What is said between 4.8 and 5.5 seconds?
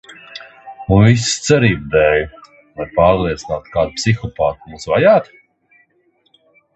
vajāt?